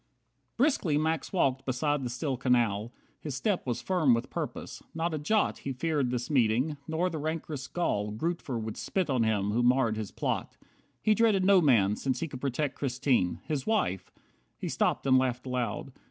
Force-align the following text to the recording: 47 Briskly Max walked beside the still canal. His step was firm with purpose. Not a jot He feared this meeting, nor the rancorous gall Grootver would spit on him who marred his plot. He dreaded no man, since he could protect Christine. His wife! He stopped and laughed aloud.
47 0.57 0.57
Briskly 0.57 0.97
Max 0.97 1.31
walked 1.31 1.63
beside 1.63 2.03
the 2.03 2.09
still 2.09 2.35
canal. 2.35 2.91
His 3.19 3.35
step 3.35 3.67
was 3.67 3.83
firm 3.83 4.15
with 4.15 4.31
purpose. 4.31 4.81
Not 4.95 5.13
a 5.13 5.19
jot 5.19 5.59
He 5.59 5.73
feared 5.73 6.09
this 6.09 6.27
meeting, 6.27 6.75
nor 6.87 7.07
the 7.07 7.19
rancorous 7.19 7.67
gall 7.67 8.11
Grootver 8.11 8.59
would 8.59 8.77
spit 8.77 9.11
on 9.11 9.21
him 9.21 9.51
who 9.51 9.61
marred 9.61 9.97
his 9.97 10.09
plot. 10.09 10.57
He 11.03 11.13
dreaded 11.13 11.45
no 11.45 11.61
man, 11.61 11.95
since 11.97 12.19
he 12.19 12.27
could 12.27 12.41
protect 12.41 12.77
Christine. 12.79 13.41
His 13.45 13.67
wife! 13.67 14.09
He 14.57 14.69
stopped 14.69 15.05
and 15.05 15.19
laughed 15.19 15.45
aloud. 15.45 15.91